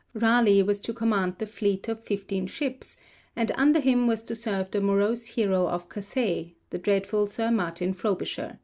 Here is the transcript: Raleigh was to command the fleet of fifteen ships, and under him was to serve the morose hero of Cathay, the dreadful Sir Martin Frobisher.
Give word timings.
Raleigh 0.15 0.63
was 0.63 0.79
to 0.81 0.93
command 0.93 1.35
the 1.37 1.45
fleet 1.45 1.87
of 1.87 2.03
fifteen 2.03 2.47
ships, 2.47 2.97
and 3.35 3.51
under 3.53 3.79
him 3.79 4.07
was 4.07 4.23
to 4.23 4.35
serve 4.35 4.71
the 4.71 4.81
morose 4.81 5.25
hero 5.27 5.67
of 5.67 5.89
Cathay, 5.89 6.55
the 6.71 6.79
dreadful 6.79 7.27
Sir 7.27 7.51
Martin 7.51 7.93
Frobisher. 7.93 8.57